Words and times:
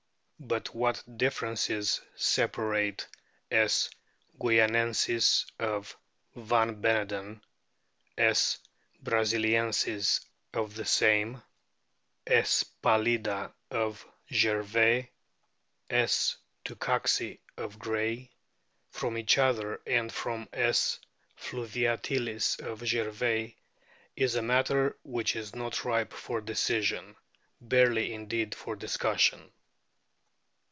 But 0.43 0.73
what 0.73 1.03
differences 1.17 2.01
separate 2.15 3.07
S. 3.51 3.91
guianensis 4.39 5.45
of 5.59 5.95
van 6.35 6.81
Beneden, 6.81 7.41
5". 8.17 8.57
brasiliensis 9.03 10.25
of 10.51 10.73
the 10.73 10.83
same, 10.83 11.43
S. 12.25 12.63
p 12.63 12.89
alii 12.89 13.17
da 13.21 13.49
of 13.69 14.03
Gervais, 14.31 15.09
.5*. 15.91 16.35
tucuxi 16.65 17.37
of 17.55 17.77
Gray, 17.77 18.31
from 18.89 19.19
each 19.19 19.37
other 19.37 19.79
and 19.85 20.11
from 20.11 20.49
S. 20.53 20.99
fluviatilis 21.39 22.59
of 22.65 22.79
Gervais 22.83 23.55
is 24.15 24.33
a 24.33 24.41
matter 24.41 24.97
which 25.03 25.35
is 25.35 25.55
not 25.55 25.85
ripe 25.85 26.11
for 26.13 26.41
decision, 26.41 27.15
barely, 27.61 28.11
indeed, 28.11 28.55
for 28.55 28.75
discussion. 28.75 29.51